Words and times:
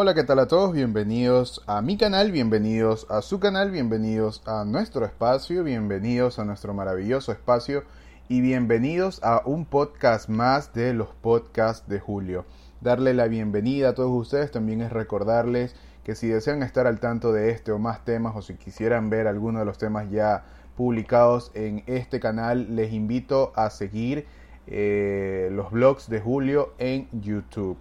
Hola, 0.00 0.14
¿qué 0.14 0.22
tal 0.22 0.38
a 0.38 0.46
todos? 0.46 0.74
Bienvenidos 0.74 1.60
a 1.66 1.82
mi 1.82 1.96
canal, 1.96 2.30
bienvenidos 2.30 3.04
a 3.10 3.20
su 3.20 3.40
canal, 3.40 3.72
bienvenidos 3.72 4.46
a 4.46 4.64
nuestro 4.64 5.04
espacio, 5.04 5.64
bienvenidos 5.64 6.38
a 6.38 6.44
nuestro 6.44 6.72
maravilloso 6.72 7.32
espacio 7.32 7.82
y 8.28 8.40
bienvenidos 8.40 9.20
a 9.24 9.42
un 9.44 9.64
podcast 9.64 10.28
más 10.28 10.72
de 10.72 10.94
los 10.94 11.08
podcasts 11.08 11.88
de 11.88 11.98
Julio. 11.98 12.44
Darle 12.80 13.12
la 13.12 13.26
bienvenida 13.26 13.88
a 13.88 13.94
todos 13.96 14.12
ustedes 14.12 14.52
también 14.52 14.82
es 14.82 14.92
recordarles 14.92 15.74
que 16.04 16.14
si 16.14 16.28
desean 16.28 16.62
estar 16.62 16.86
al 16.86 17.00
tanto 17.00 17.32
de 17.32 17.50
este 17.50 17.72
o 17.72 17.80
más 17.80 18.04
temas 18.04 18.36
o 18.36 18.40
si 18.42 18.54
quisieran 18.54 19.10
ver 19.10 19.26
alguno 19.26 19.58
de 19.58 19.64
los 19.64 19.78
temas 19.78 20.08
ya 20.12 20.44
publicados 20.76 21.50
en 21.54 21.82
este 21.88 22.20
canal, 22.20 22.76
les 22.76 22.92
invito 22.92 23.50
a 23.56 23.68
seguir 23.68 24.26
eh, 24.68 25.48
los 25.50 25.72
blogs 25.72 26.08
de 26.08 26.20
Julio 26.20 26.72
en 26.78 27.08
YouTube. 27.10 27.78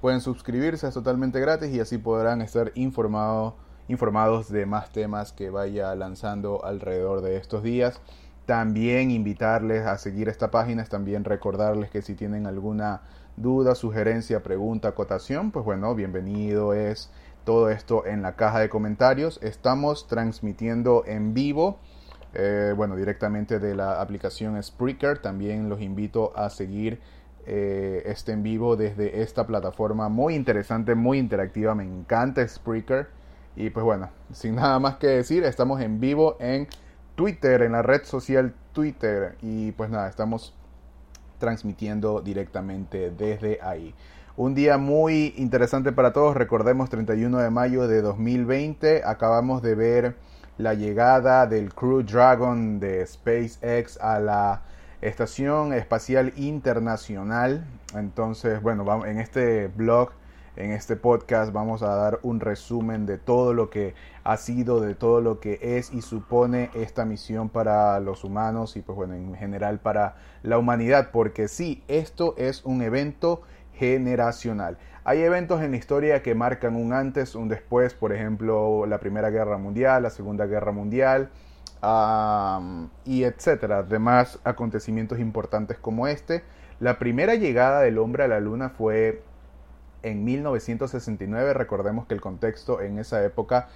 Pueden 0.00 0.20
suscribirse, 0.20 0.86
es 0.86 0.94
totalmente 0.94 1.40
gratis 1.40 1.74
y 1.74 1.80
así 1.80 1.98
podrán 1.98 2.40
estar 2.40 2.70
informados 2.74 3.54
informados 3.88 4.50
de 4.50 4.66
más 4.66 4.92
temas 4.92 5.32
que 5.32 5.50
vaya 5.50 5.94
lanzando 5.94 6.64
alrededor 6.64 7.22
de 7.22 7.36
estos 7.36 7.62
días. 7.62 8.00
También 8.46 9.10
invitarles 9.10 9.86
a 9.86 9.98
seguir 9.98 10.28
esta 10.28 10.50
página, 10.50 10.84
también 10.84 11.24
recordarles 11.24 11.90
que 11.90 12.02
si 12.02 12.14
tienen 12.14 12.46
alguna 12.46 13.02
duda, 13.36 13.74
sugerencia, 13.74 14.42
pregunta, 14.42 14.88
acotación, 14.88 15.50
pues 15.50 15.64
bueno, 15.64 15.94
bienvenido 15.94 16.74
es 16.74 17.10
todo 17.44 17.70
esto 17.70 18.06
en 18.06 18.22
la 18.22 18.36
caja 18.36 18.60
de 18.60 18.68
comentarios. 18.68 19.38
Estamos 19.42 20.06
transmitiendo 20.06 21.04
en 21.06 21.34
vivo, 21.34 21.78
eh, 22.34 22.74
bueno, 22.76 22.94
directamente 22.96 23.58
de 23.58 23.74
la 23.74 24.00
aplicación 24.00 24.62
Spreaker. 24.62 25.18
También 25.18 25.68
los 25.68 25.80
invito 25.80 26.32
a 26.36 26.50
seguir 26.50 27.00
eh, 27.50 28.02
este 28.04 28.32
en 28.32 28.42
vivo 28.42 28.76
desde 28.76 29.22
esta 29.22 29.46
plataforma 29.46 30.10
muy 30.10 30.34
interesante, 30.34 30.94
muy 30.94 31.18
interactiva. 31.18 31.74
Me 31.74 31.84
encanta 31.84 32.46
Spreaker. 32.46 33.08
Y 33.56 33.70
pues 33.70 33.84
bueno, 33.84 34.10
sin 34.32 34.56
nada 34.56 34.78
más 34.78 34.96
que 34.96 35.06
decir, 35.06 35.44
estamos 35.44 35.80
en 35.80 35.98
vivo 35.98 36.36
en 36.40 36.68
Twitter, 37.14 37.62
en 37.62 37.72
la 37.72 37.80
red 37.80 38.04
social 38.04 38.54
Twitter. 38.74 39.36
Y 39.40 39.72
pues 39.72 39.88
nada, 39.88 40.10
estamos 40.10 40.54
transmitiendo 41.38 42.20
directamente 42.20 43.10
desde 43.10 43.60
ahí. 43.62 43.94
Un 44.36 44.54
día 44.54 44.76
muy 44.76 45.32
interesante 45.38 45.90
para 45.90 46.12
todos. 46.12 46.36
Recordemos 46.36 46.90
31 46.90 47.38
de 47.38 47.48
mayo 47.48 47.88
de 47.88 48.02
2020. 48.02 49.04
Acabamos 49.06 49.62
de 49.62 49.74
ver 49.74 50.16
la 50.58 50.74
llegada 50.74 51.46
del 51.46 51.72
Crew 51.72 52.02
Dragon 52.02 52.78
de 52.78 53.06
SpaceX 53.06 53.98
a 54.02 54.20
la 54.20 54.62
Estación 55.00 55.72
Espacial 55.72 56.32
Internacional. 56.36 57.64
Entonces, 57.94 58.60
bueno, 58.60 59.06
en 59.06 59.20
este 59.20 59.68
blog, 59.68 60.10
en 60.56 60.72
este 60.72 60.96
podcast, 60.96 61.52
vamos 61.52 61.84
a 61.84 61.94
dar 61.94 62.18
un 62.22 62.40
resumen 62.40 63.06
de 63.06 63.16
todo 63.16 63.54
lo 63.54 63.70
que 63.70 63.94
ha 64.24 64.36
sido, 64.36 64.80
de 64.80 64.96
todo 64.96 65.20
lo 65.20 65.38
que 65.38 65.60
es 65.62 65.92
y 65.92 66.02
supone 66.02 66.70
esta 66.74 67.04
misión 67.04 67.48
para 67.48 68.00
los 68.00 68.24
humanos 68.24 68.76
y, 68.76 68.82
pues 68.82 68.96
bueno, 68.96 69.14
en 69.14 69.36
general 69.36 69.78
para 69.78 70.16
la 70.42 70.58
humanidad. 70.58 71.10
Porque 71.12 71.46
sí, 71.46 71.84
esto 71.86 72.34
es 72.36 72.64
un 72.64 72.82
evento 72.82 73.42
generacional. 73.74 74.78
Hay 75.04 75.22
eventos 75.22 75.62
en 75.62 75.70
la 75.70 75.76
historia 75.76 76.24
que 76.24 76.34
marcan 76.34 76.74
un 76.74 76.92
antes, 76.92 77.36
un 77.36 77.48
después, 77.48 77.94
por 77.94 78.12
ejemplo, 78.12 78.84
la 78.84 78.98
Primera 78.98 79.30
Guerra 79.30 79.58
Mundial, 79.58 80.02
la 80.02 80.10
Segunda 80.10 80.46
Guerra 80.46 80.72
Mundial 80.72 81.30
y 83.04 83.24
etcétera, 83.24 83.82
demás 83.82 84.38
acontecimientos 84.44 85.18
importantes 85.18 85.78
como 85.78 86.06
este. 86.06 86.42
La 86.80 86.98
primera 86.98 87.34
llegada 87.34 87.80
del 87.80 87.98
hombre 87.98 88.24
a 88.24 88.28
la 88.28 88.40
luna 88.40 88.70
fue 88.70 89.22
en 90.02 90.24
1969. 90.24 91.54
Recordemos 91.54 92.06
que 92.06 92.14
el 92.14 92.20
contexto 92.20 92.80
en 92.80 92.98
esa 92.98 93.24
época 93.24 93.68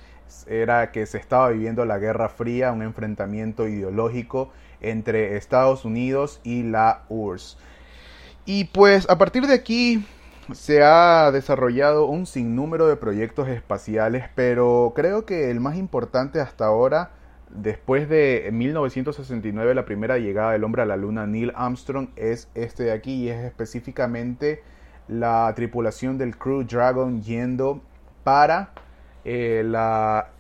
era 0.46 0.90
que 0.92 1.06
se 1.06 1.18
estaba 1.18 1.50
viviendo 1.50 1.84
la 1.84 1.98
Guerra 1.98 2.28
Fría, 2.28 2.72
un 2.72 2.82
enfrentamiento 2.82 3.68
ideológico 3.68 4.50
entre 4.80 5.36
Estados 5.36 5.84
Unidos 5.84 6.40
y 6.42 6.62
la 6.62 7.02
URSS. 7.08 7.58
Y 8.44 8.64
pues 8.64 9.08
a 9.08 9.18
partir 9.18 9.46
de 9.46 9.54
aquí 9.54 10.04
se 10.52 10.82
ha 10.82 11.30
desarrollado 11.30 12.06
un 12.06 12.26
sinnúmero 12.26 12.88
de 12.88 12.96
proyectos 12.96 13.48
espaciales, 13.48 14.24
pero 14.34 14.92
creo 14.94 15.24
que 15.24 15.50
el 15.50 15.60
más 15.60 15.76
importante 15.76 16.40
hasta 16.40 16.66
ahora 16.66 17.10
Después 17.54 18.08
de 18.08 18.48
1969, 18.50 19.74
la 19.74 19.84
primera 19.84 20.16
llegada 20.16 20.52
del 20.52 20.64
hombre 20.64 20.82
a 20.82 20.86
la 20.86 20.96
luna, 20.96 21.26
Neil 21.26 21.52
Armstrong, 21.54 22.08
es 22.16 22.48
este 22.54 22.84
de 22.84 22.92
aquí 22.92 23.24
y 23.24 23.28
es 23.28 23.44
específicamente 23.44 24.62
la 25.06 25.52
tripulación 25.54 26.16
del 26.16 26.38
Crew 26.38 26.64
Dragon 26.64 27.22
yendo 27.22 27.82
para 28.24 28.72
eh, 29.24 29.62
la 29.66 30.30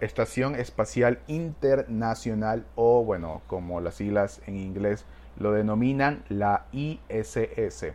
Estación 0.00 0.54
Espacial 0.54 1.20
Internacional 1.28 2.66
o 2.74 3.04
bueno, 3.04 3.40
como 3.46 3.80
las 3.80 3.94
siglas 3.94 4.42
en 4.46 4.56
inglés 4.56 5.06
lo 5.38 5.52
denominan, 5.52 6.24
la 6.28 6.66
ISS. 6.72 7.86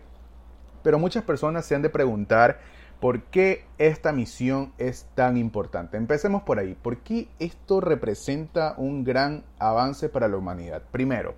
Pero 0.82 0.98
muchas 0.98 1.24
personas 1.24 1.66
se 1.66 1.76
han 1.76 1.84
de 1.84 1.90
preguntar 1.90 2.60
¿Por 3.00 3.24
qué 3.24 3.66
esta 3.78 4.12
misión 4.12 4.74
es 4.78 5.08
tan 5.16 5.38
importante? 5.38 5.98
Empecemos 5.98 6.44
por 6.44 6.60
ahí. 6.60 6.76
¿Por 6.82 6.98
qué 6.98 7.28
esto 7.40 7.82
representa 7.82 8.74
un 8.78 9.04
gran 9.04 9.44
avance 9.60 10.10
para 10.10 10.28
la 10.28 10.38
humanidad? 10.38 10.82
Primero, 10.92 11.36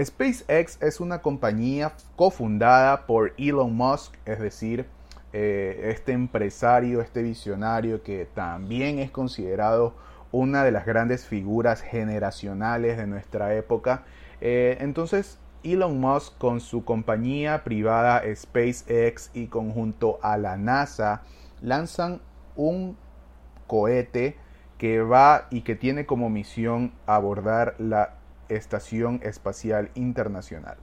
SpaceX 0.00 0.80
es 0.80 1.00
una 1.00 1.20
compañía 1.20 1.92
cofundada 2.16 3.06
por 3.06 3.34
Elon 3.36 3.74
Musk, 3.74 4.14
es 4.24 4.38
decir, 4.38 4.86
eh, 5.32 5.90
este 5.90 6.12
empresario, 6.12 7.02
este 7.02 7.22
visionario 7.22 8.02
que 8.02 8.26
también 8.34 8.98
es 8.98 9.10
considerado 9.10 9.94
una 10.32 10.64
de 10.64 10.70
las 10.70 10.86
grandes 10.86 11.26
figuras 11.26 11.82
generacionales 11.82 12.96
de 12.96 13.06
nuestra 13.06 13.54
época. 13.54 14.04
Eh, 14.40 14.78
entonces, 14.80 15.38
Elon 15.64 16.00
Musk 16.00 16.38
con 16.38 16.60
su 16.60 16.84
compañía 16.84 17.64
privada 17.64 18.22
SpaceX 18.34 19.30
y 19.34 19.48
conjunto 19.48 20.18
a 20.22 20.36
la 20.38 20.56
NASA 20.56 21.22
lanzan 21.60 22.20
un 22.54 22.96
cohete 23.66 24.36
que 24.78 25.02
va 25.02 25.48
y 25.50 25.62
que 25.62 25.74
tiene 25.74 26.06
como 26.06 26.30
misión 26.30 26.92
abordar 27.06 27.74
la 27.78 28.14
Estación 28.48 29.20
Espacial 29.22 29.90
Internacional. 29.94 30.76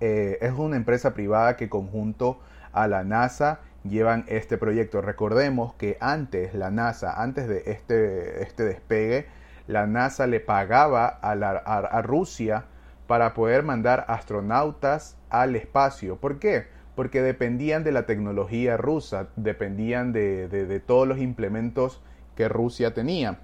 Eh, 0.00 0.38
es 0.40 0.52
una 0.52 0.76
empresa 0.76 1.12
privada 1.12 1.56
que 1.56 1.68
conjunto 1.68 2.38
a 2.72 2.88
la 2.88 3.04
NASA 3.04 3.60
llevan 3.84 4.24
este 4.28 4.58
proyecto. 4.58 5.02
Recordemos 5.02 5.74
que 5.74 5.98
antes 6.00 6.54
la 6.54 6.70
NASA, 6.70 7.20
antes 7.20 7.48
de 7.48 7.64
este, 7.66 8.42
este 8.42 8.64
despegue, 8.64 9.26
la 9.66 9.86
NASA 9.86 10.26
le 10.26 10.40
pagaba 10.40 11.06
a, 11.06 11.34
la, 11.34 11.50
a 11.50 12.02
Rusia 12.02 12.64
para 13.12 13.34
poder 13.34 13.62
mandar 13.62 14.06
astronautas 14.08 15.18
al 15.28 15.54
espacio. 15.54 16.16
¿Por 16.16 16.38
qué? 16.38 16.68
Porque 16.96 17.20
dependían 17.20 17.84
de 17.84 17.92
la 17.92 18.06
tecnología 18.06 18.78
rusa, 18.78 19.28
dependían 19.36 20.14
de, 20.14 20.82
todos 20.86 21.06
los 21.06 21.18
implementos 21.18 22.00
que 22.36 22.48
Rusia 22.48 22.94
tenía. 22.94 23.40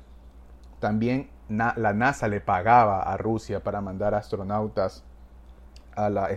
También 0.80 1.28
la 1.50 1.92
NASA 1.92 2.28
le 2.28 2.40
pagaba 2.40 3.02
a 3.02 3.18
Rusia 3.18 3.62
para 3.62 3.82
mandar 3.82 4.14
astronautas 4.14 5.04
a 5.94 6.08
la, 6.08 6.30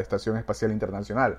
Estación 0.00 0.38
Espacial 0.38 0.72
Internacional. 0.72 1.36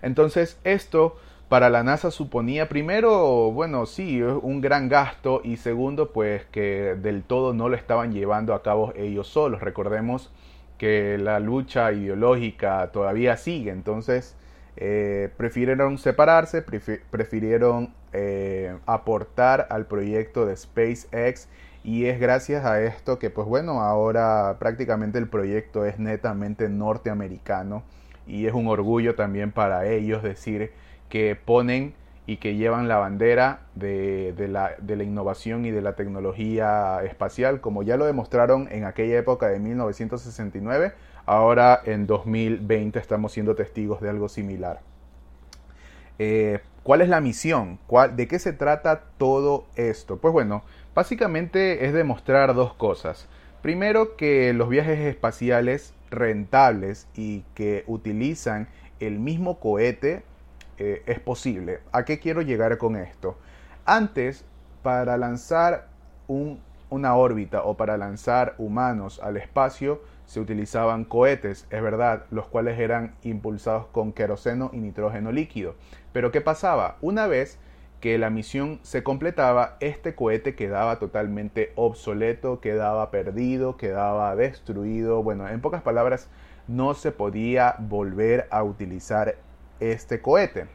Entonces 0.00 0.58
esto 0.64 1.18
para 1.52 1.68
la 1.68 1.82
NASA 1.82 2.10
suponía 2.10 2.70
primero, 2.70 3.52
bueno, 3.52 3.84
sí, 3.84 4.22
un 4.22 4.62
gran 4.62 4.88
gasto 4.88 5.42
y 5.44 5.58
segundo, 5.58 6.10
pues 6.10 6.46
que 6.46 6.96
del 6.96 7.24
todo 7.24 7.52
no 7.52 7.68
lo 7.68 7.76
estaban 7.76 8.10
llevando 8.14 8.54
a 8.54 8.62
cabo 8.62 8.94
ellos 8.96 9.28
solos. 9.28 9.60
Recordemos 9.60 10.32
que 10.78 11.18
la 11.18 11.40
lucha 11.40 11.92
ideológica 11.92 12.90
todavía 12.90 13.36
sigue, 13.36 13.70
entonces 13.70 14.34
eh, 14.78 15.28
prefirieron 15.36 15.98
separarse, 15.98 16.62
prefirieron 16.62 17.92
eh, 18.14 18.74
aportar 18.86 19.66
al 19.68 19.84
proyecto 19.84 20.46
de 20.46 20.56
SpaceX 20.56 21.50
y 21.84 22.06
es 22.06 22.18
gracias 22.18 22.64
a 22.64 22.82
esto 22.82 23.18
que 23.18 23.28
pues 23.28 23.46
bueno, 23.46 23.82
ahora 23.82 24.56
prácticamente 24.58 25.18
el 25.18 25.28
proyecto 25.28 25.84
es 25.84 25.98
netamente 25.98 26.70
norteamericano 26.70 27.82
y 28.26 28.46
es 28.46 28.54
un 28.54 28.68
orgullo 28.68 29.16
también 29.16 29.52
para 29.52 29.86
ellos 29.86 30.22
decir 30.22 30.72
que 31.12 31.36
ponen 31.36 31.92
y 32.26 32.38
que 32.38 32.54
llevan 32.54 32.88
la 32.88 32.96
bandera 32.96 33.66
de, 33.74 34.34
la, 34.48 34.76
de, 34.78 34.96
la, 34.96 35.02
innovación 35.02 35.66
y 35.66 35.70
de 35.70 35.82
la 35.82 35.94
tecnología 35.94 37.04
espacial, 37.04 37.60
como 37.60 37.82
ya 37.82 37.98
lo 37.98 38.06
demostraron 38.06 38.66
en 38.70 38.86
aquella 38.86 39.18
época 39.18 39.48
de 39.48 39.60
1969, 39.60 40.94
ahora 41.26 41.78
en 41.84 42.06
2020 42.06 42.98
estamos 42.98 43.32
siendo 43.32 43.54
testigos 43.54 44.00
de 44.00 44.08
algo 44.08 44.30
similar. 44.30 44.80
Eh, 46.18 46.60
¿Cuál 46.82 47.02
es 47.02 47.10
la 47.10 47.20
misión? 47.20 47.78
¿Cuál, 47.86 48.16
¿De 48.16 48.26
qué 48.26 48.38
se 48.38 48.54
trata 48.54 49.02
todo 49.18 49.66
esto? 49.76 50.16
Pues 50.16 50.32
bueno, 50.32 50.62
básicamente 50.94 51.84
es 51.84 51.92
demostrar 51.92 52.54
dos 52.54 52.72
cosas. 52.72 53.28
Primero, 53.60 54.16
que 54.16 54.54
los 54.54 54.70
viajes 54.70 54.98
espaciales 54.98 55.92
rentables 56.08 57.06
y 57.14 57.44
que 57.54 57.84
utilizan 57.86 58.68
el 58.98 59.18
mismo 59.18 59.60
cohete 59.60 60.22
eh, 60.78 61.02
es 61.06 61.20
posible. 61.20 61.80
¿A 61.92 62.04
qué 62.04 62.18
quiero 62.18 62.42
llegar 62.42 62.78
con 62.78 62.96
esto? 62.96 63.36
Antes, 63.84 64.44
para 64.82 65.16
lanzar 65.16 65.88
una 66.28 67.14
órbita 67.14 67.62
o 67.64 67.76
para 67.76 67.96
lanzar 67.96 68.54
humanos 68.58 69.20
al 69.22 69.36
espacio, 69.36 70.02
se 70.24 70.40
utilizaban 70.40 71.04
cohetes, 71.04 71.66
es 71.70 71.82
verdad, 71.82 72.24
los 72.30 72.46
cuales 72.46 72.78
eran 72.78 73.14
impulsados 73.22 73.86
con 73.86 74.12
queroseno 74.12 74.70
y 74.72 74.78
nitrógeno 74.78 75.30
líquido. 75.32 75.74
Pero 76.12 76.30
¿qué 76.30 76.40
pasaba? 76.40 76.96
Una 77.00 77.26
vez 77.26 77.58
que 78.00 78.18
la 78.18 78.30
misión 78.30 78.80
se 78.82 79.02
completaba, 79.02 79.76
este 79.80 80.14
cohete 80.14 80.54
quedaba 80.54 80.98
totalmente 80.98 81.72
obsoleto, 81.76 82.60
quedaba 82.60 83.10
perdido, 83.10 83.76
quedaba 83.76 84.34
destruido. 84.34 85.22
Bueno, 85.22 85.48
en 85.48 85.60
pocas 85.60 85.82
palabras, 85.82 86.28
no 86.66 86.94
se 86.94 87.12
podía 87.12 87.76
volver 87.78 88.48
a 88.50 88.64
utilizar 88.64 89.36
este 89.90 90.20
cohete. 90.20 90.66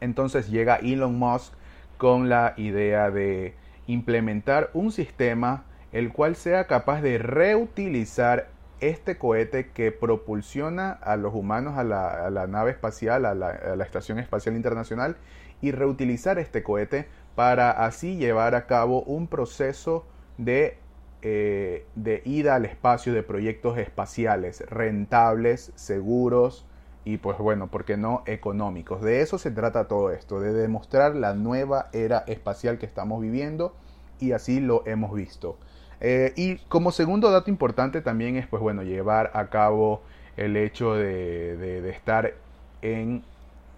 Entonces 0.00 0.50
llega 0.50 0.76
Elon 0.76 1.18
Musk 1.18 1.52
con 1.98 2.28
la 2.28 2.54
idea 2.56 3.10
de 3.10 3.54
implementar 3.86 4.70
un 4.74 4.92
sistema 4.92 5.64
el 5.92 6.12
cual 6.12 6.34
sea 6.34 6.66
capaz 6.66 7.02
de 7.02 7.18
reutilizar 7.18 8.48
este 8.80 9.16
cohete 9.16 9.70
que 9.70 9.92
propulsiona 9.92 10.90
a 10.90 11.16
los 11.16 11.34
humanos 11.34 11.78
a 11.78 11.84
la, 11.84 12.46
nave 12.48 12.72
espacial, 12.72 13.24
a 13.24 13.34
la 13.34 13.84
Estación 13.84 14.18
Espacial 14.18 14.56
Internacional 14.56 15.16
y 15.62 15.70
reutilizar 15.70 16.38
este 16.38 16.62
cohete 16.62 17.06
para 17.34 17.70
así 17.70 18.16
llevar 18.16 18.54
a 18.54 18.66
cabo 18.66 19.02
un 19.02 19.26
proceso 19.26 20.04
de, 20.36 20.76
eh, 21.22 21.86
de 21.94 22.22
ida 22.24 22.56
al 22.56 22.64
espacio 22.64 23.12
de 23.12 23.22
proyectos 23.22 23.78
espaciales 23.78 24.64
rentables, 24.68 25.72
seguros 25.74 26.66
y 27.04 27.18
pues 27.18 27.38
bueno, 27.38 27.68
¿por 27.68 27.84
qué 27.84 27.96
no 27.96 28.22
económicos? 28.26 29.02
De 29.02 29.20
eso 29.20 29.38
se 29.38 29.50
trata 29.50 29.88
todo 29.88 30.10
esto, 30.10 30.40
de 30.40 30.52
demostrar 30.52 31.14
la 31.14 31.34
nueva 31.34 31.88
era 31.92 32.24
espacial 32.26 32.78
que 32.78 32.86
estamos 32.86 33.20
viviendo 33.20 33.74
y 34.20 34.32
así 34.32 34.60
lo 34.60 34.86
hemos 34.86 35.14
visto. 35.14 35.58
Eh, 36.00 36.32
y 36.36 36.56
como 36.68 36.92
segundo 36.92 37.30
dato 37.30 37.50
importante 37.50 38.00
también 38.00 38.36
es 38.36 38.46
pues 38.46 38.62
bueno, 38.62 38.82
llevar 38.82 39.30
a 39.34 39.48
cabo 39.48 40.02
el 40.36 40.56
hecho 40.56 40.94
de, 40.94 41.56
de 41.56 41.90
estar 41.90 42.34
en 42.82 43.22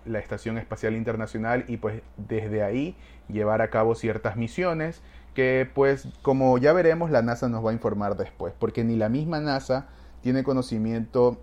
la 0.05 0.21
Estación 0.21 0.57
Espacial 0.57 0.95
Internacional 0.95 1.65
y 1.69 1.77
pues 1.79 2.03
desde 2.17 2.63
ahí 2.63 2.97
llevar 3.29 3.61
a 3.61 3.71
cabo 3.71 3.95
ciertas 3.95 4.37
misiones 4.37 5.03
que 5.35 5.69
pues 5.75 6.09
como 6.23 6.57
ya 6.59 6.73
veremos 6.73 7.11
la 7.11 7.23
NASA 7.23 7.49
nos 7.49 7.65
va 7.65 7.71
a 7.71 7.75
informar 7.75 8.17
después 8.17 8.55
porque 8.59 8.85
ni 8.85 8.97
la 8.97 9.09
misma 9.09 9.41
NASA 9.41 9.89
tiene 10.23 10.45
conocimiento 10.45 11.39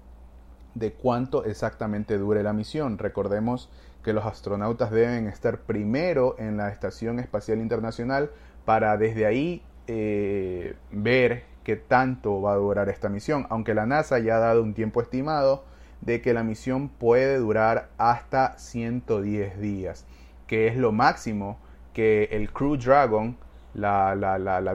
de 0.75 0.93
cuánto 0.93 1.45
exactamente 1.45 2.17
dure 2.17 2.43
la 2.43 2.53
misión. 2.53 2.97
Recordemos 2.97 3.69
que 4.03 4.13
los 4.13 4.25
astronautas 4.25 4.91
deben 4.91 5.27
estar 5.27 5.59
primero 5.59 6.35
en 6.37 6.57
la 6.57 6.69
Estación 6.69 7.19
Espacial 7.19 7.59
Internacional 7.59 8.31
para 8.65 8.97
desde 8.97 9.25
ahí 9.25 9.61
eh, 9.87 10.75
ver 10.91 11.43
qué 11.63 11.75
tanto 11.75 12.41
va 12.41 12.53
a 12.53 12.57
durar 12.57 12.89
esta 12.89 13.09
misión, 13.09 13.47
aunque 13.49 13.73
la 13.73 13.85
NASA 13.85 14.19
ya 14.19 14.35
ha 14.35 14.39
dado 14.39 14.61
un 14.61 14.73
tiempo 14.73 15.01
estimado 15.01 15.63
de 16.01 16.21
que 16.21 16.33
la 16.33 16.43
misión 16.43 16.89
puede 16.89 17.37
durar 17.37 17.89
hasta 17.97 18.57
110 18.57 19.59
días, 19.59 20.05
que 20.47 20.67
es 20.67 20.75
lo 20.75 20.91
máximo 20.91 21.57
que 21.93 22.29
el 22.31 22.51
Crew 22.51 22.77
Dragon, 22.77 23.37
la, 23.73 24.15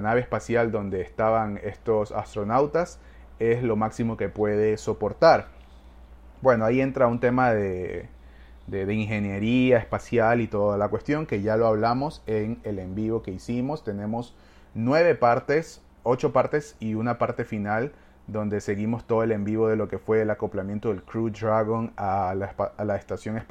nave 0.00 0.20
espacial 0.20 0.72
donde 0.72 1.02
estaban 1.02 1.60
estos 1.62 2.12
astronautas, 2.12 2.98
es 3.38 3.62
lo 3.62 3.76
máximo 3.76 4.16
que 4.16 4.28
puede 4.28 4.76
soportar. 4.78 5.48
Bueno, 6.40 6.64
ahí 6.64 6.80
entra 6.80 7.06
un 7.06 7.20
tema 7.20 7.52
de, 7.52 8.08
de, 8.68 8.94
ingeniería 8.94 9.78
espacial 9.78 10.40
y 10.40 10.46
toda 10.46 10.78
la 10.78 10.88
cuestión, 10.88 11.26
que 11.26 11.42
ya 11.42 11.56
lo 11.56 11.66
hablamos 11.66 12.22
en 12.26 12.60
el 12.64 12.78
en 12.78 12.94
vivo 12.94 13.22
que 13.22 13.32
hicimos. 13.32 13.82
Tenemos 13.84 14.34
nueve 14.74 15.14
partes, 15.14 15.82
ocho 16.02 16.32
partes 16.32 16.76
y 16.78 16.94
una 16.94 17.18
parte 17.18 17.44
final 17.44 17.92
donde 18.28 18.60
seguimos 18.60 19.06
todo 19.06 19.22
el 19.22 19.32
en 19.32 19.44
vivo 19.44 19.68
de 19.68 19.76
lo 19.76 19.88
que 19.88 19.98
fue 19.98 20.22
el 20.22 20.30
acoplamiento 20.30 20.90
del 20.90 21.02
Crew 21.02 21.30
Dragon 21.30 21.92
a 21.96 22.34
la, 22.34 22.96
estación, 22.96 23.42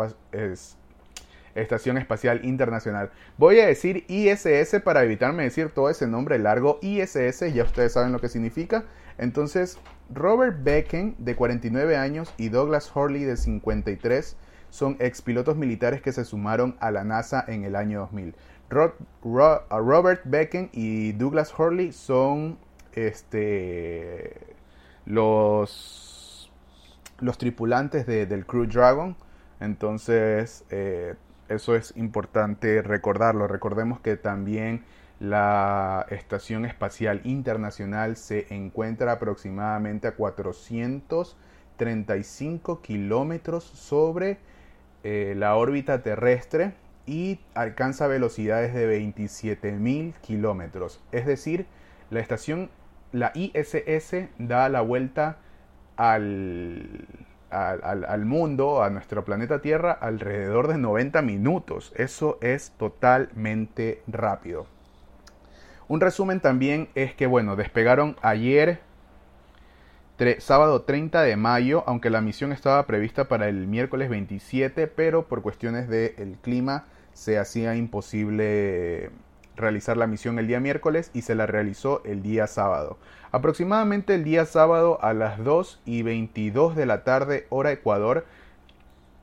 estación 1.62 1.98
Espacial 1.98 2.46
Internacional. 2.46 3.12
Voy 3.38 3.60
a 3.60 3.68
decir 3.68 4.06
ISS 4.08 4.82
para 4.84 5.04
evitarme 5.04 5.44
decir 5.44 5.70
todo 5.70 5.90
ese 5.90 6.08
nombre 6.08 6.40
largo. 6.40 6.80
ISS, 6.82 7.54
ya 7.54 7.64
ustedes 7.64 7.94
saben 7.94 8.12
lo 8.12 8.20
que 8.20 8.30
significa. 8.30 8.86
Entonces, 9.18 9.78
Robert 10.14 10.64
Becken, 10.64 11.16
de 11.18 11.36
49 11.36 11.98
años, 11.98 12.34
y 12.38 12.50
Douglas 12.50 12.92
Hurley, 12.96 13.24
de 13.24 13.38
53, 13.38 14.38
son 14.70 14.98
expilotos 15.00 15.58
militares 15.58 16.02
que 16.02 16.12
se 16.12 16.26
sumaron 16.26 16.76
a 16.80 16.92
la 16.92 17.04
NASA 17.04 17.44
en 17.48 17.64
el 17.64 17.76
año 17.76 18.02
2000. 18.02 18.36
Robert 18.70 20.22
Becken 20.26 20.70
y 20.74 21.14
Douglas 21.14 21.54
Hurley 21.58 21.94
son 21.94 22.58
este 22.94 24.56
los, 25.06 26.52
los 27.20 27.38
tripulantes 27.38 28.06
del 28.06 28.46
Crew 28.46 28.66
Dragon. 28.66 29.16
Entonces, 29.60 30.66
eh, 30.70 31.16
eso 31.50 31.76
es 31.76 31.94
importante 31.96 32.82
recordarlo. 32.82 33.48
Recordemos 33.48 34.00
que 34.00 34.18
también 34.18 34.84
la 35.20 36.08
Estación 36.10 36.66
Espacial 36.66 37.22
Internacional 37.24 38.18
se 38.18 38.54
encuentra 38.54 39.14
aproximadamente 39.14 40.08
a 40.08 40.16
435 40.16 42.82
kilómetros 42.82 43.64
sobre 43.64 44.38
eh, 45.04 45.34
la 45.36 45.56
órbita 45.56 46.04
terrestre 46.04 46.74
y 47.06 47.40
alcanza 47.56 48.08
velocidades 48.08 48.74
de 48.74 49.00
27.000 49.00 50.14
kilómetros. 50.22 51.02
Es 51.12 51.26
decir, 51.26 51.66
la 52.10 52.20
estación 52.20 52.70
la 53.12 53.32
ISS 53.34 54.30
da 54.38 54.70
la 54.70 54.82
vuelta 54.82 55.38
al, 57.50 58.06
al, 58.06 58.26
mundo, 58.26 58.84
a 58.84 58.90
nuestro 58.90 59.24
planeta 59.24 59.62
Tierra, 59.62 59.92
alrededor 59.92 60.68
de 60.68 60.78
90 60.78 61.22
minutos. 61.22 61.94
Eso 61.96 62.38
es 62.42 62.72
totalmente 62.78 64.02
rápido. 64.08 64.68
Un 65.88 66.02
resumen 66.02 66.42
también 66.42 66.90
es 66.96 67.14
que, 67.14 67.28
bueno, 67.28 67.56
despegaron 67.56 68.18
ayer, 68.22 68.80
sábado 70.40 70.82
30 70.82 71.22
de 71.22 71.38
mayo, 71.38 71.84
aunque 71.88 72.10
la 72.10 72.22
misión 72.22 72.52
estaba 72.52 72.86
prevista 72.88 73.28
para 73.28 73.48
el 73.48 73.68
miércoles 73.68 74.10
27, 74.10 74.88
pero 74.88 75.28
por 75.28 75.42
cuestiones 75.42 75.88
del 75.88 76.38
clima 76.42 76.86
se 77.14 77.40
hacía 77.40 77.76
imposible 77.76 79.12
realizar 79.58 79.98
la 79.98 80.08
misión 80.08 80.40
el 80.40 80.48
día 80.48 80.60
miércoles 80.60 81.12
y 81.14 81.24
se 81.24 81.36
la 81.36 81.46
realizó 81.46 82.02
el 82.06 82.22
día 82.22 82.48
sábado. 82.48 82.98
Aproximadamente 83.32 84.16
el 84.16 84.24
día 84.24 84.46
sábado 84.46 85.00
a 85.02 85.14
las 85.14 85.44
2 85.44 85.82
y 85.86 86.04
22 86.04 86.76
de 86.76 86.86
la 86.86 87.04
tarde 87.04 87.46
hora 87.50 87.72
Ecuador 87.72 88.26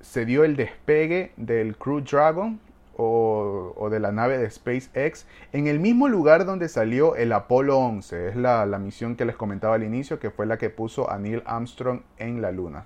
se 0.00 0.26
dio 0.26 0.44
el 0.44 0.56
despegue 0.56 1.32
del 1.36 1.76
Crew 1.76 2.02
Dragon 2.02 2.60
o, 2.96 3.88
de 3.90 4.00
la 4.00 4.12
nave 4.12 4.38
de 4.38 4.50
SpaceX 4.50 5.26
en 5.52 5.66
el 5.66 5.80
mismo 5.80 6.08
lugar 6.08 6.44
donde 6.44 6.68
salió 6.68 7.16
el 7.16 7.32
Apolo 7.32 7.78
11. 7.78 8.28
Es 8.28 8.36
la, 8.36 8.66
misión 8.78 9.16
que 9.16 9.24
les 9.24 9.36
comentaba 9.36 9.74
al 9.74 9.82
inicio 9.82 10.18
que 10.18 10.30
fue 10.30 10.46
la 10.46 10.58
que 10.58 10.70
puso 10.70 11.10
a 11.10 11.18
Neil 11.18 11.42
Armstrong 11.46 12.02
en 12.18 12.42
la 12.42 12.52
Luna. 12.52 12.84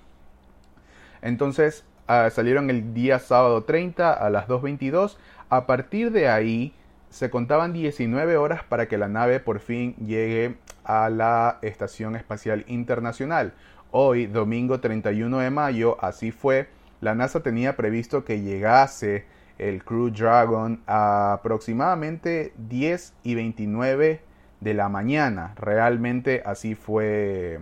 Entonces 1.21 1.83
ah, 2.07 2.29
salieron 2.29 2.69
el 2.69 2.93
día 2.93 3.19
sábado 3.19 3.63
30 3.63 4.13
a 4.13 4.29
las 4.29 4.47
2.22. 4.47 5.17
A 5.49 5.65
partir 5.65 6.11
de 6.11 6.29
ahí 6.29 6.73
se 7.09 7.29
contaban 7.29 7.73
19 7.73 8.37
horas 8.37 8.63
para 8.63 8.87
que 8.87 8.97
la 8.97 9.07
nave 9.07 9.39
por 9.39 9.59
fin 9.59 9.95
llegue 9.95 10.57
a 10.83 11.09
la 11.09 11.59
Estación 11.61 12.15
Espacial 12.15 12.63
Internacional. 12.67 13.53
Hoy, 13.91 14.27
domingo 14.27 14.79
31 14.79 15.39
de 15.39 15.49
mayo, 15.49 15.97
así 16.03 16.31
fue, 16.31 16.69
la 17.01 17.15
NASA 17.15 17.41
tenía 17.41 17.75
previsto 17.75 18.23
que 18.23 18.41
llegase 18.41 19.25
el 19.57 19.83
Crew 19.83 20.09
Dragon 20.11 20.81
a 20.87 21.33
aproximadamente 21.33 22.53
10 22.57 23.13
y 23.23 23.35
29 23.35 24.21
de 24.59 24.73
la 24.73 24.89
mañana. 24.89 25.53
Realmente 25.55 26.43
así 26.45 26.75
fue 26.75 27.59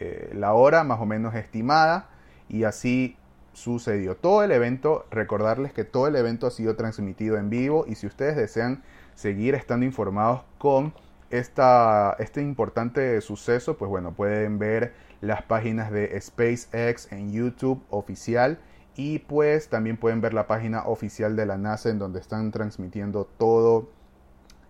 eh, 0.00 0.30
la 0.34 0.52
hora 0.52 0.84
más 0.84 1.00
o 1.00 1.06
menos 1.06 1.34
estimada 1.34 2.08
y 2.48 2.64
así 2.64 3.16
sucedió. 3.52 4.16
Todo 4.16 4.42
el 4.42 4.52
evento, 4.52 5.06
recordarles 5.10 5.72
que 5.72 5.84
todo 5.84 6.06
el 6.06 6.16
evento 6.16 6.46
ha 6.46 6.50
sido 6.50 6.76
transmitido 6.76 7.36
en 7.36 7.50
vivo 7.50 7.84
y 7.86 7.94
si 7.94 8.06
ustedes 8.06 8.36
desean 8.36 8.82
seguir 9.14 9.54
estando 9.54 9.84
informados 9.84 10.42
con 10.58 10.94
esta, 11.30 12.16
este 12.18 12.40
importante 12.40 13.20
suceso, 13.20 13.76
pues 13.76 13.88
bueno, 13.88 14.12
pueden 14.12 14.58
ver 14.58 14.94
las 15.20 15.42
páginas 15.42 15.90
de 15.90 16.20
SpaceX 16.20 17.10
en 17.12 17.32
YouTube 17.32 17.82
oficial 17.90 18.58
y 18.96 19.20
pues 19.20 19.68
también 19.68 19.96
pueden 19.96 20.20
ver 20.20 20.34
la 20.34 20.46
página 20.46 20.84
oficial 20.84 21.36
de 21.36 21.46
la 21.46 21.56
NASA 21.56 21.88
en 21.88 21.98
donde 21.98 22.20
están 22.20 22.50
transmitiendo 22.50 23.24
todo 23.38 23.88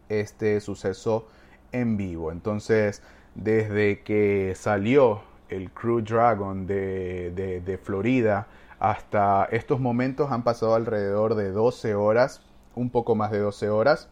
este 0.09 0.61
suceso 0.61 1.27
en 1.73 1.97
vivo. 1.97 2.31
Entonces, 2.31 3.03
desde 3.35 4.03
que 4.03 4.55
salió 4.55 5.23
el 5.49 5.71
Crew 5.71 6.03
Dragon 6.03 6.67
de, 6.67 7.63
de 7.65 7.79
Florida 7.79 8.47
Hasta 8.83 9.45
estos 9.53 9.79
momentos 9.79 10.33
han 10.33 10.43
pasado 10.43 10.75
alrededor 10.75 11.37
de 11.37 11.53
12 11.53 11.95
horas, 11.95 12.43
un 12.75 12.91
poco 12.91 13.15
más 13.15 13.31
de 13.31 13.39
12 13.39 13.71
horas. 13.71 14.09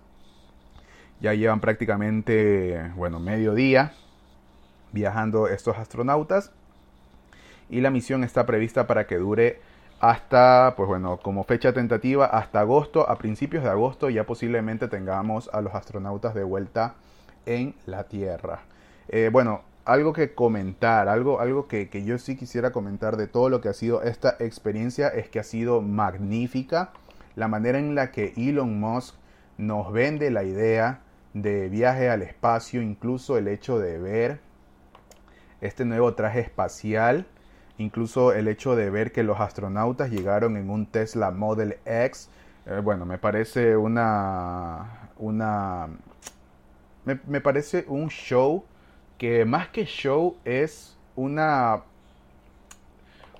Ya 1.20 1.34
llevan 1.34 1.58
prácticamente, 1.58 2.92
bueno, 2.94 3.18
medio 3.18 3.54
día 3.54 3.94
viajando 4.92 5.48
estos 5.48 5.76
astronautas. 5.76 6.52
Y 7.68 7.80
la 7.80 7.90
misión 7.90 8.22
está 8.22 8.46
prevista 8.46 8.86
para 8.86 9.08
que 9.08 9.16
dure 9.16 9.60
hasta, 9.98 10.74
pues 10.76 10.86
bueno, 10.86 11.16
como 11.16 11.42
fecha 11.42 11.72
tentativa, 11.72 12.26
hasta 12.26 12.60
agosto, 12.60 13.10
a 13.10 13.18
principios 13.18 13.64
de 13.64 13.70
agosto 13.70 14.08
ya 14.08 14.24
posiblemente 14.24 14.86
tengamos 14.86 15.50
a 15.52 15.62
los 15.62 15.74
astronautas 15.74 16.32
de 16.32 16.44
vuelta 16.44 16.94
en 17.44 17.74
la 17.86 18.04
Tierra. 18.04 18.60
Eh, 19.08 19.30
bueno, 19.32 19.62
algo 19.92 20.12
que 20.12 20.34
comentar, 20.34 21.08
algo, 21.08 21.40
algo 21.40 21.68
que, 21.68 21.88
que, 21.88 22.04
yo 22.04 22.18
sí 22.18 22.36
quisiera 22.36 22.72
comentar 22.72 23.16
de 23.16 23.26
todo 23.26 23.48
lo 23.48 23.60
que 23.60 23.68
ha 23.68 23.72
sido 23.72 24.02
esta 24.02 24.36
experiencia 24.38 25.08
es 25.08 25.28
que 25.28 25.40
ha 25.40 25.44
sido 25.44 25.82
magnífica. 25.82 26.92
La 27.36 27.48
manera 27.48 27.78
en 27.78 27.94
la 27.94 28.10
que 28.10 28.32
Elon 28.36 28.80
Musk 28.80 29.14
nos 29.58 29.92
vende 29.92 30.30
la 30.30 30.44
idea 30.44 31.00
de 31.34 31.68
viaje 31.68 32.10
al 32.10 32.22
espacio, 32.22 32.82
incluso 32.82 33.36
el 33.38 33.48
hecho 33.48 33.78
de 33.78 33.98
ver 33.98 34.40
este 35.60 35.84
nuevo 35.84 36.14
traje 36.14 36.40
espacial 36.40 37.26
Incluso 37.80 38.34
el 38.34 38.46
hecho 38.46 38.76
de 38.76 38.90
ver 38.90 39.10
que 39.10 39.22
los 39.22 39.40
astronautas 39.40 40.10
llegaron 40.10 40.58
en 40.58 40.68
un 40.68 40.84
Tesla 40.84 41.30
Model 41.30 41.78
X, 41.86 42.28
eh, 42.66 42.78
bueno, 42.84 43.06
me 43.06 43.16
parece 43.16 43.74
una, 43.74 45.08
una, 45.16 45.88
me, 47.06 47.40
parece 47.40 47.86
un 47.88 48.10
show 48.10 48.64
que 49.20 49.44
más 49.44 49.68
que 49.68 49.84
show 49.84 50.38
es 50.46 50.96
una, 51.14 51.82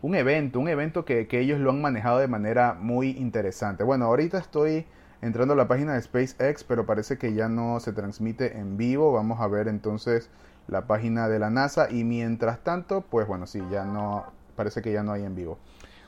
un 0.03 0.15
evento, 0.15 0.61
un 0.61 0.69
evento 0.69 1.07
que, 1.07 1.27
que 1.27 1.41
ellos 1.41 1.59
lo 1.59 1.71
han 1.71 1.81
manejado 1.81 2.19
de 2.19 2.29
manera 2.29 2.77
muy 2.79 3.13
interesante. 3.13 3.83
Bueno, 3.83 4.05
ahorita 4.05 4.37
estoy 4.37 4.85
entrando 5.23 5.55
a 5.55 5.57
la 5.57 5.69
página 5.69 5.95
de 5.95 6.03
SpaceX, 6.03 6.65
pero 6.65 6.85
parece 6.85 7.17
que 7.17 7.33
ya 7.33 7.49
no 7.49 7.81
se 7.81 7.95
transmite 7.95 8.59
en 8.59 8.77
vivo. 8.77 9.15
Vamos 9.15 9.41
a 9.41 9.47
ver 9.47 9.69
entonces 9.69 10.29
la 10.69 10.87
página 10.87 11.31
de 11.31 11.39
la 11.39 11.49
NASA 11.49 11.91
y 11.91 12.05
mientras 12.05 12.63
tanto, 12.63 13.01
pues 13.01 13.27
bueno, 13.27 13.47
sí, 13.47 13.63
ya 13.71 13.87
no, 13.87 14.27
parece 14.57 14.83
que 14.83 14.93
ya 14.93 15.03
no 15.03 15.13
hay 15.13 15.25
en 15.25 15.35
vivo. 15.35 15.57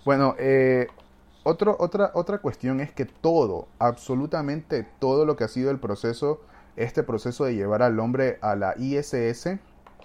Bueno, 0.05 0.35
eh, 0.39 0.89
otra, 1.45 2.11
otra 2.13 2.39
cuestión 2.43 2.81
es 2.81 2.93
que 2.93 3.07
todo, 3.07 3.69
absolutamente 3.79 4.87
todo 4.99 5.25
lo 5.25 5.35
que 5.35 5.45
ha 5.45 5.49
sido 5.49 5.71
el 5.71 5.79
proceso, 5.79 6.43
este 6.77 7.03
proceso 7.03 7.45
de 7.45 7.55
llevar 7.55 7.83
al 7.83 7.99
hombre 8.01 8.39
a 8.41 8.57
la 8.57 8.75
ISS, 8.77 9.59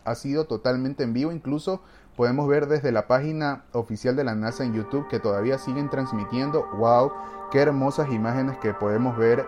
ha 0.05 0.15
sido 0.15 0.45
totalmente 0.45 1.03
en 1.03 1.13
vivo. 1.13 1.31
Incluso 1.31 1.81
podemos 2.15 2.47
ver 2.47 2.67
desde 2.67 2.91
la 2.91 3.07
página 3.07 3.63
oficial 3.73 4.15
de 4.15 4.23
la 4.23 4.35
NASA 4.35 4.63
en 4.63 4.73
YouTube 4.73 5.07
que 5.07 5.19
todavía 5.19 5.57
siguen 5.57 5.89
transmitiendo. 5.89 6.67
¡Wow! 6.77 7.11
¡Qué 7.51 7.59
hermosas 7.59 8.11
imágenes 8.11 8.57
que 8.57 8.73
podemos 8.73 9.17
ver 9.17 9.45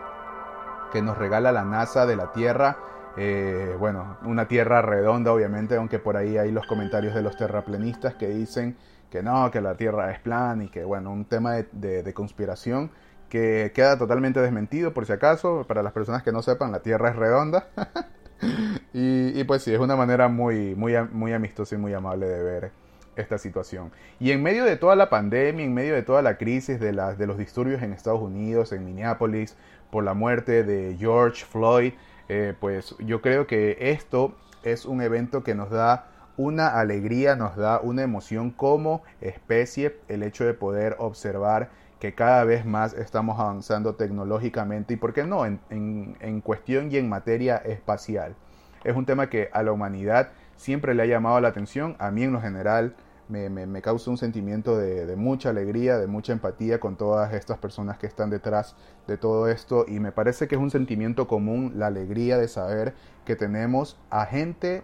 que 0.91 1.01
nos 1.01 1.17
regala 1.17 1.51
la 1.51 1.65
NASA 1.65 2.05
de 2.05 2.15
la 2.15 2.31
Tierra! 2.31 2.77
Eh, 3.17 3.75
bueno, 3.79 4.17
una 4.23 4.47
tierra 4.47 4.81
redonda 4.81 5.33
obviamente, 5.33 5.75
aunque 5.75 5.99
por 5.99 6.15
ahí 6.15 6.37
hay 6.37 6.51
los 6.51 6.65
comentarios 6.67 7.13
de 7.15 7.21
los 7.21 7.35
terraplenistas 7.35 8.15
que 8.15 8.29
dicen 8.29 8.77
que 9.09 9.23
no, 9.23 9.49
que 9.51 9.61
la 9.61 9.75
tierra 9.75 10.11
es 10.11 10.19
plan 10.19 10.61
y 10.61 10.69
que 10.69 10.83
bueno, 10.83 11.11
un 11.11 11.25
tema 11.25 11.53
de, 11.53 12.13
conspiración 12.13 12.91
que 13.29 13.71
queda 13.73 13.97
totalmente 13.97 14.39
desmentido 14.39 14.93
por 14.93 15.05
si 15.05 15.13
acaso, 15.13 15.65
para 15.67 15.83
las 15.83 15.93
personas 15.93 16.23
que 16.23 16.31
no 16.31 16.41
sepan, 16.41 16.71
la 16.71 16.79
tierra 16.81 17.09
es 17.09 17.15
redonda. 17.15 17.67
y, 18.93 19.43
pues 19.45 19.63
sí, 19.63 19.73
es 19.73 19.79
una 19.79 19.95
manera 19.95 20.27
muy, 20.27 20.75
muy, 20.75 20.93
muy 21.11 21.33
amistosa 21.33 21.75
y 21.75 21.77
muy 21.77 21.93
amable 21.93 22.27
de 22.27 22.43
ver 22.43 22.71
esta 23.15 23.37
situación. 23.37 23.91
Y 24.19 24.31
en 24.31 24.41
medio 24.41 24.65
de 24.65 24.77
toda 24.77 24.95
la 24.95 25.09
pandemia, 25.09 25.65
en 25.65 25.73
medio 25.73 25.93
de 25.93 26.03
toda 26.03 26.21
la 26.21 26.37
crisis 26.37 26.79
de, 26.79 26.91
de 26.91 27.27
los 27.27 27.37
disturbios 27.37 27.81
en 27.81 27.93
Estados 27.93 28.21
Unidos, 28.21 28.71
en 28.71 28.85
Minneapolis, 28.85 29.55
por 29.91 30.03
la 30.03 30.13
muerte 30.13 30.63
de 30.63 30.95
George 30.97 31.45
Floyd, 31.45 31.93
eh, 32.29 32.53
pues 32.59 32.95
yo 32.99 33.21
creo 33.21 33.47
que 33.47 33.77
esto 33.79 34.35
es 34.63 34.85
un 34.85 35.01
evento 35.01 35.43
que 35.43 35.55
nos 35.55 35.69
da 35.69 36.07
una 36.37 36.79
alegría, 36.79 37.35
nos 37.35 37.57
da 37.57 37.81
una 37.81 38.03
emoción 38.03 38.51
como 38.51 39.03
especie, 39.19 39.97
el 40.07 40.23
hecho 40.23 40.45
de 40.45 40.53
poder 40.53 40.95
observar 40.99 41.69
que 41.99 42.15
cada 42.15 42.45
vez 42.45 42.65
más 42.65 42.93
estamos 42.93 43.39
avanzando 43.39 43.95
tecnológicamente 43.95 44.93
y, 44.93 44.97
¿por 44.97 45.13
qué 45.13 45.25
no?, 45.25 45.45
en, 45.45 46.41
cuestión 46.43 46.91
y 46.91 46.97
en 46.97 47.09
materia 47.09 47.57
espacial. 47.57 48.35
Es 48.83 48.95
un 48.95 49.05
tema 49.05 49.29
que 49.29 49.49
a 49.51 49.63
la 49.63 49.73
humanidad 49.73 50.29
siempre 50.55 50.95
le 50.95 51.03
ha 51.03 51.05
llamado 51.05 51.39
la 51.41 51.49
atención, 51.49 51.95
a 51.99 52.11
mí 52.11 52.23
en 52.23 52.31
lo 52.31 52.41
general 52.41 52.95
me, 53.27 53.81
causa 53.81 54.09
un 54.09 54.17
sentimiento 54.17 54.77
de, 54.77 55.15
mucha 55.15 55.49
alegría, 55.49 55.97
de 55.97 56.07
mucha 56.07 56.31
empatía 56.31 56.79
con 56.79 56.95
todas 56.95 57.33
estas 57.33 57.57
personas 57.57 57.97
que 57.97 58.07
están 58.07 58.29
detrás 58.29 58.75
de 59.05 59.17
todo 59.17 59.49
esto 59.49 59.85
y 59.87 59.99
me 59.99 60.11
parece 60.11 60.47
que 60.47 60.55
es 60.55 60.61
un 60.61 60.71
sentimiento 60.71 61.27
común 61.27 61.73
la 61.75 61.87
alegría 61.87 62.37
de 62.37 62.47
saber 62.47 62.95
que 63.25 63.35
tenemos 63.35 63.99
a 64.09 64.25
gente, 64.25 64.83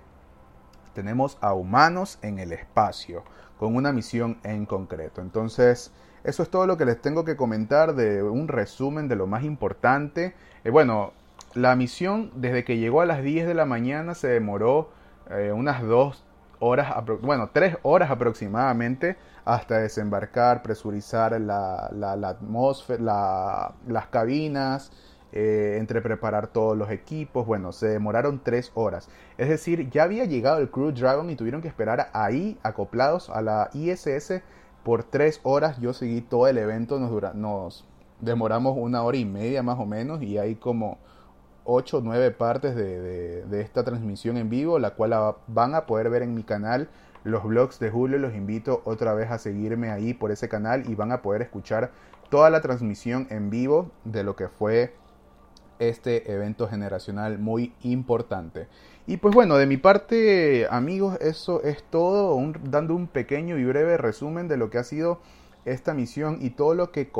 tenemos 0.93 1.37
a 1.41 1.53
humanos 1.53 2.19
en 2.21 2.39
el 2.39 2.51
espacio 2.51 3.23
con 3.57 3.75
una 3.75 3.93
misión 3.93 4.37
en 4.43 4.65
concreto. 4.65 5.21
Entonces, 5.21 5.91
eso 6.25 6.43
es 6.43 6.49
todo 6.49 6.65
lo 6.65 6.77
que 6.77 6.85
les 6.85 6.99
tengo 6.99 7.23
que 7.23 7.35
comentar 7.35 7.93
de 7.95 8.23
un 8.23 8.47
resumen 8.47 9.07
de 9.07 9.15
lo 9.15 9.27
más 9.27 9.43
importante. 9.43 10.33
Eh, 10.63 10.71
bueno, 10.71 11.13
la 11.53 11.75
misión 11.75 12.31
desde 12.35 12.63
que 12.63 12.77
llegó 12.77 13.01
a 13.01 13.05
las 13.05 13.23
10 13.23 13.47
de 13.47 13.53
la 13.53 13.65
mañana 13.65 14.15
se 14.15 14.27
demoró 14.27 14.89
eh, 15.29 15.51
unas 15.53 15.83
dos 15.83 16.25
horas, 16.59 16.93
bueno, 17.21 17.49
tres 17.53 17.77
horas 17.83 18.09
aproximadamente 18.09 19.17
hasta 19.45 19.77
desembarcar, 19.77 20.63
presurizar 20.63 21.39
la, 21.39 21.89
la, 21.91 22.27
atmósfera, 22.27 23.73
las 23.87 24.07
cabinas, 24.07 24.91
eh, 25.31 25.75
entre 25.79 26.01
preparar 26.01 26.47
todos 26.47 26.75
los 26.75 26.89
equipos. 26.89 27.45
Bueno, 27.45 27.71
se 27.71 27.87
demoraron 27.87 28.41
tres 28.43 28.71
horas. 28.73 29.09
Es 29.37 29.49
decir, 29.49 29.89
ya 29.91 30.03
había 30.03 30.25
llegado 30.25 30.59
el 30.59 30.71
Crew 30.71 30.91
Dragon 30.91 31.29
y 31.29 31.35
tuvieron 31.35 31.61
que 31.61 31.67
esperar 31.67 32.09
ahí, 32.13 32.57
acoplados 32.63 33.29
a 33.29 33.41
la 33.41 33.69
ISS, 33.73 34.41
por 34.85 35.03
tres 35.03 35.41
horas. 35.43 35.79
Yo 35.81 35.93
seguí 35.93 36.21
todo 36.21 36.47
el 36.47 36.59
evento, 36.59 36.99
nos, 36.99 37.09
dura, 37.09 37.33
nos 37.33 37.83
demoramos 38.21 38.77
una 38.77 39.01
hora 39.01 39.17
y 39.17 39.25
media 39.25 39.63
más 39.63 39.79
o 39.79 39.85
menos 39.85 40.21
y 40.21 40.37
hay 40.37 40.55
como 40.55 40.99
8 41.65 41.97
o 41.97 42.01
9 42.01 42.31
partes 42.31 42.75
de, 42.75 43.61
esta 43.61 43.83
transmisión 43.83 44.37
en 44.37 44.51
vivo, 44.51 44.77
la 44.77 44.91
cual 44.91 45.35
van 45.47 45.73
a 45.73 45.87
poder 45.87 46.11
ver 46.11 46.21
en 46.21 46.35
mi 46.35 46.43
canal. 46.43 46.87
Los 47.23 47.43
blogs 47.43 47.79
de 47.79 47.89
Julio 47.89 48.19
los 48.19 48.35
invito 48.35 48.83
otra 48.85 49.15
vez 49.15 49.31
a 49.31 49.39
seguirme 49.39 49.89
ahí 49.89 50.13
por 50.13 50.31
ese 50.31 50.47
canal 50.47 50.87
y 50.87 50.93
van 50.93 51.11
a 51.11 51.23
poder 51.23 51.41
escuchar 51.41 51.89
toda 52.29 52.51
la 52.51 52.61
transmisión 52.61 53.25
en 53.31 53.49
vivo 53.49 53.89
de 54.03 54.23
lo 54.23 54.35
que 54.35 54.49
fue 54.49 54.93
este 55.79 56.31
evento 56.31 56.67
generacional 56.67 57.39
muy 57.39 57.73
importante. 57.83 58.67
Y 59.07 59.17
pues 59.17 59.35
bueno, 59.35 59.57
de 59.57 59.67
mi 59.67 59.77
parte 59.77 60.67
amigos, 60.69 61.17
eso 61.21 61.61
es 61.63 61.83
todo, 61.83 62.39
dando 62.63 62.95
un 62.95 63.07
pequeño 63.07 63.57
y 63.57 63.65
breve 63.65 63.97
resumen 63.97 64.47
de 64.47 64.57
lo 64.57 64.69
que 64.69 64.79
ha 64.79 64.83
sido 64.83 65.19
esta 65.65 65.93
misión 65.93 66.39
y 66.41 66.51
todo 66.51 66.73
lo 66.73 66.91
que 66.91 67.11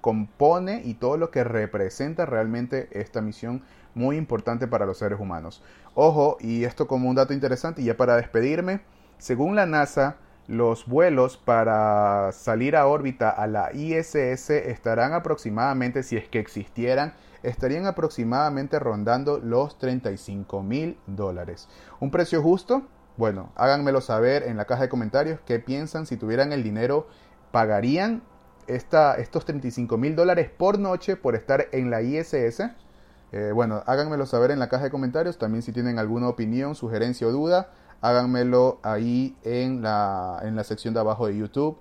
compone 0.00 0.82
y 0.84 0.94
todo 0.94 1.16
lo 1.16 1.30
que 1.30 1.42
representa 1.42 2.26
realmente 2.26 2.88
esta 2.92 3.20
misión 3.20 3.62
muy 3.94 4.16
importante 4.16 4.68
para 4.68 4.86
los 4.86 4.98
seres 4.98 5.18
humanos. 5.18 5.62
Ojo, 5.94 6.36
y 6.40 6.64
esto 6.64 6.86
como 6.86 7.08
un 7.08 7.16
dato 7.16 7.32
interesante, 7.32 7.82
y 7.82 7.86
ya 7.86 7.96
para 7.96 8.16
despedirme, 8.16 8.80
según 9.18 9.56
la 9.56 9.66
NASA, 9.66 10.18
los 10.48 10.86
vuelos 10.86 11.36
para 11.36 12.30
salir 12.32 12.76
a 12.76 12.86
órbita 12.86 13.30
a 13.30 13.46
la 13.46 13.72
ISS 13.72 14.50
estarán 14.50 15.12
aproximadamente, 15.12 16.02
si 16.02 16.16
es 16.16 16.28
que 16.28 16.38
existieran, 16.38 17.14
estarían 17.42 17.86
aproximadamente 17.86 18.78
rondando 18.78 19.38
los 19.38 19.78
35 19.78 20.62
mil 20.62 20.98
dólares. 21.06 21.68
¿Un 22.00 22.10
precio 22.10 22.42
justo? 22.42 22.82
Bueno, 23.16 23.52
háganmelo 23.56 24.00
saber 24.00 24.42
en 24.42 24.56
la 24.56 24.66
caja 24.66 24.82
de 24.82 24.88
comentarios 24.88 25.40
qué 25.46 25.58
piensan, 25.58 26.06
si 26.06 26.16
tuvieran 26.16 26.52
el 26.52 26.62
dinero, 26.62 27.08
¿pagarían 27.50 28.22
esta, 28.66 29.14
estos 29.14 29.44
35 29.44 29.96
mil 29.96 30.16
dólares 30.16 30.50
por 30.50 30.78
noche 30.78 31.16
por 31.16 31.34
estar 31.34 31.68
en 31.72 31.90
la 31.90 32.02
ISS. 32.02 32.62
Eh, 33.32 33.52
bueno, 33.54 33.82
háganmelo 33.86 34.26
saber 34.26 34.50
en 34.50 34.58
la 34.58 34.68
caja 34.68 34.84
de 34.84 34.90
comentarios. 34.90 35.38
También 35.38 35.62
si 35.62 35.72
tienen 35.72 35.98
alguna 35.98 36.28
opinión, 36.28 36.74
sugerencia 36.74 37.26
o 37.26 37.32
duda, 37.32 37.70
háganmelo 38.08 38.78
ahí 38.82 39.36
en 39.42 39.82
la, 39.82 40.40
en 40.42 40.54
la 40.54 40.64
sección 40.64 40.94
de 40.94 41.00
abajo 41.00 41.26
de 41.26 41.36
YouTube. 41.36 41.76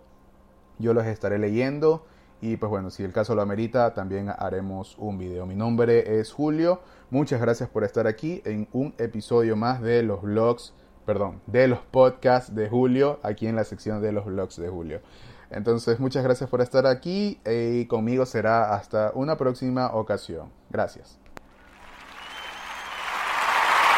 Yo 0.79 0.93
los 0.93 1.05
estaré 1.05 1.37
leyendo. 1.37 2.05
Y 2.41 2.57
pues 2.57 2.69
bueno, 2.69 2.89
si 2.89 3.03
el 3.03 3.13
caso 3.13 3.33
lo 3.35 3.41
amerita, 3.41 3.93
también 3.93 4.29
haremos 4.29 4.97
un 4.97 5.17
video. 5.17 5.45
Mi 5.45 5.55
nombre 5.55 6.19
es 6.19 6.31
Julio. 6.31 6.81
Muchas 7.09 7.39
gracias 7.39 7.69
por 7.69 7.83
estar 7.83 8.07
aquí 8.07 8.41
en 8.45 8.67
un 8.73 8.93
episodio 8.97 9.55
más 9.55 9.81
de 9.81 10.03
los 10.03 10.21
vlogs, 10.21 10.73
perdón, 11.05 11.41
de 11.47 11.67
los 11.67 11.79
podcasts 11.79 12.53
de 12.53 12.69
Julio, 12.69 13.19
aquí 13.23 13.47
en 13.47 13.55
la 13.55 13.63
sección 13.63 14.01
de 14.01 14.11
los 14.11 14.25
vlogs 14.25 14.57
de 14.57 14.69
Julio. 14.69 15.01
Entonces, 15.49 15.99
muchas 15.99 16.23
gracias 16.23 16.49
por 16.49 16.61
estar 16.61 16.87
aquí 16.87 17.39
y 17.45 17.85
conmigo 17.85 18.25
será 18.25 18.75
hasta 18.75 19.11
una 19.13 19.37
próxima 19.37 19.93
ocasión. 19.93 20.49
Gracias. 20.69 21.24